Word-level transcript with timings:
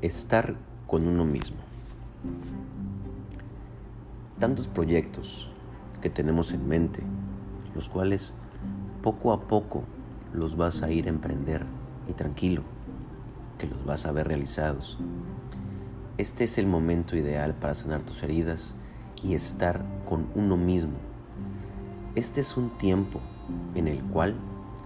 Estar 0.00 0.54
con 0.86 1.08
uno 1.08 1.24
mismo. 1.24 1.56
Tantos 4.38 4.68
proyectos 4.68 5.50
que 6.00 6.08
tenemos 6.08 6.52
en 6.52 6.68
mente, 6.68 7.02
los 7.74 7.88
cuales 7.88 8.32
poco 9.02 9.32
a 9.32 9.40
poco 9.48 9.82
los 10.32 10.56
vas 10.56 10.84
a 10.84 10.92
ir 10.92 11.06
a 11.06 11.08
emprender 11.08 11.66
y 12.08 12.12
tranquilo, 12.12 12.62
que 13.58 13.66
los 13.66 13.84
vas 13.84 14.06
a 14.06 14.12
ver 14.12 14.28
realizados. 14.28 15.00
Este 16.16 16.44
es 16.44 16.58
el 16.58 16.68
momento 16.68 17.16
ideal 17.16 17.54
para 17.54 17.74
sanar 17.74 18.02
tus 18.02 18.22
heridas 18.22 18.76
y 19.20 19.34
estar 19.34 19.84
con 20.04 20.28
uno 20.36 20.56
mismo. 20.56 20.94
Este 22.14 22.40
es 22.40 22.56
un 22.56 22.70
tiempo 22.78 23.18
en 23.74 23.88
el 23.88 24.04
cual 24.04 24.36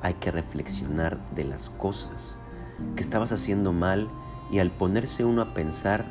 hay 0.00 0.14
que 0.14 0.30
reflexionar 0.30 1.18
de 1.34 1.44
las 1.44 1.68
cosas 1.68 2.38
que 2.96 3.02
estabas 3.02 3.32
haciendo 3.32 3.74
mal 3.74 4.08
y 4.50 4.58
al 4.58 4.70
ponerse 4.70 5.24
uno 5.24 5.42
a 5.42 5.54
pensar, 5.54 6.04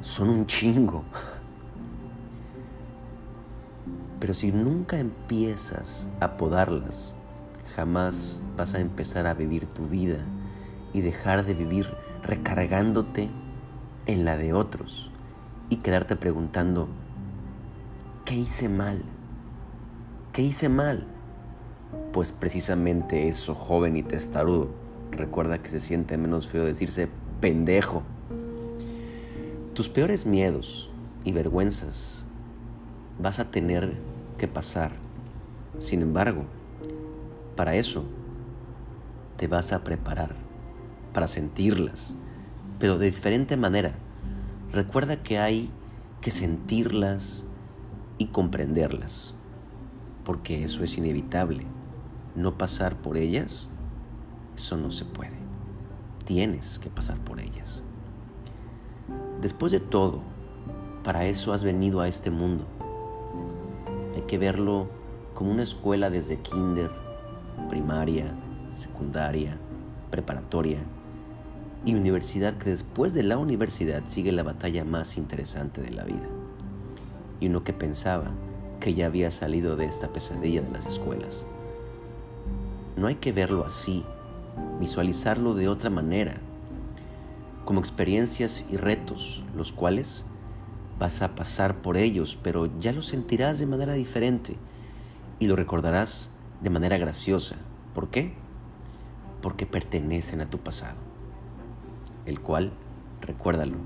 son 0.00 0.28
un 0.28 0.46
chingo. 0.46 1.04
Pero 4.20 4.34
si 4.34 4.52
nunca 4.52 4.98
empiezas 4.98 6.08
a 6.20 6.36
podarlas, 6.36 7.14
jamás 7.74 8.40
vas 8.56 8.74
a 8.74 8.80
empezar 8.80 9.26
a 9.26 9.34
vivir 9.34 9.66
tu 9.66 9.88
vida 9.88 10.18
y 10.92 11.00
dejar 11.00 11.44
de 11.44 11.54
vivir 11.54 11.88
recargándote 12.22 13.30
en 14.06 14.24
la 14.24 14.36
de 14.36 14.52
otros 14.52 15.10
y 15.70 15.76
quedarte 15.76 16.16
preguntando, 16.16 16.88
¿qué 18.24 18.36
hice 18.36 18.68
mal? 18.68 19.02
¿Qué 20.32 20.42
hice 20.42 20.68
mal? 20.68 21.06
Pues 22.12 22.32
precisamente 22.32 23.28
eso, 23.28 23.54
joven 23.54 23.96
y 23.96 24.02
testarudo. 24.02 24.68
Recuerda 25.12 25.62
que 25.62 25.68
se 25.68 25.80
siente 25.80 26.16
menos 26.16 26.48
feo 26.48 26.64
decirse 26.64 27.08
pendejo. 27.40 28.02
Tus 29.74 29.88
peores 29.88 30.26
miedos 30.26 30.90
y 31.24 31.32
vergüenzas 31.32 32.24
vas 33.20 33.38
a 33.38 33.50
tener 33.50 33.92
que 34.38 34.48
pasar. 34.48 34.92
Sin 35.80 36.02
embargo, 36.02 36.44
para 37.56 37.74
eso 37.74 38.04
te 39.36 39.46
vas 39.46 39.72
a 39.72 39.84
preparar, 39.84 40.34
para 41.12 41.28
sentirlas, 41.28 42.14
pero 42.78 42.98
de 42.98 43.06
diferente 43.06 43.56
manera. 43.56 43.94
Recuerda 44.72 45.22
que 45.22 45.38
hay 45.38 45.70
que 46.20 46.30
sentirlas 46.30 47.42
y 48.16 48.26
comprenderlas, 48.26 49.34
porque 50.24 50.64
eso 50.64 50.82
es 50.84 50.96
inevitable. 50.96 51.64
No 52.34 52.56
pasar 52.56 52.96
por 52.96 53.18
ellas, 53.18 53.68
eso 54.54 54.76
no 54.76 54.90
se 54.90 55.04
puede. 55.04 55.32
Tienes 56.24 56.78
que 56.78 56.90
pasar 56.90 57.18
por 57.18 57.40
ellas. 57.40 57.82
Después 59.40 59.72
de 59.72 59.80
todo, 59.80 60.20
para 61.02 61.24
eso 61.26 61.52
has 61.52 61.64
venido 61.64 62.00
a 62.00 62.08
este 62.08 62.30
mundo. 62.30 62.64
Hay 64.14 64.22
que 64.22 64.38
verlo 64.38 64.88
como 65.34 65.50
una 65.50 65.64
escuela 65.64 66.10
desde 66.10 66.38
kinder, 66.38 66.90
primaria, 67.68 68.34
secundaria, 68.74 69.58
preparatoria 70.10 70.78
y 71.84 71.94
universidad 71.94 72.58
que 72.58 72.70
después 72.70 73.14
de 73.14 73.24
la 73.24 73.38
universidad 73.38 74.02
sigue 74.06 74.30
la 74.30 74.44
batalla 74.44 74.84
más 74.84 75.16
interesante 75.16 75.80
de 75.80 75.90
la 75.90 76.04
vida. 76.04 76.28
Y 77.40 77.48
uno 77.48 77.64
que 77.64 77.72
pensaba 77.72 78.30
que 78.78 78.94
ya 78.94 79.06
había 79.06 79.30
salido 79.30 79.74
de 79.76 79.86
esta 79.86 80.08
pesadilla 80.08 80.62
de 80.62 80.70
las 80.70 80.86
escuelas. 80.86 81.44
No 82.96 83.08
hay 83.08 83.16
que 83.16 83.32
verlo 83.32 83.64
así, 83.64 84.04
visualizarlo 84.78 85.54
de 85.54 85.68
otra 85.68 85.90
manera, 85.90 86.34
como 87.64 87.80
experiencias 87.80 88.64
y 88.70 88.76
retos, 88.76 89.44
los 89.56 89.72
cuales 89.72 90.26
vas 90.98 91.22
a 91.22 91.34
pasar 91.34 91.82
por 91.82 91.96
ellos, 91.96 92.38
pero 92.42 92.68
ya 92.80 92.92
lo 92.92 93.02
sentirás 93.02 93.58
de 93.58 93.66
manera 93.66 93.94
diferente 93.94 94.56
y 95.38 95.46
lo 95.46 95.56
recordarás 95.56 96.30
de 96.60 96.70
manera 96.70 96.98
graciosa. 96.98 97.56
¿Por 97.94 98.08
qué? 98.08 98.34
Porque 99.40 99.66
pertenecen 99.66 100.40
a 100.40 100.50
tu 100.50 100.58
pasado, 100.58 100.96
el 102.26 102.40
cual, 102.40 102.72
recuérdalo, 103.20 103.76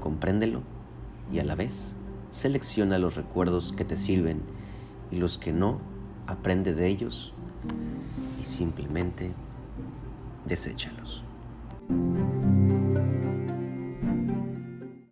compréndelo 0.00 0.62
y 1.32 1.38
a 1.38 1.44
la 1.44 1.54
vez 1.54 1.96
selecciona 2.30 2.98
los 2.98 3.16
recuerdos 3.16 3.72
que 3.72 3.84
te 3.84 3.96
sirven 3.96 4.40
y 5.10 5.16
los 5.16 5.38
que 5.38 5.52
no, 5.52 5.80
aprende 6.26 6.74
de 6.74 6.86
ellos 6.86 7.32
y 8.40 8.44
simplemente 8.44 9.32
deséchalos. 10.48 11.22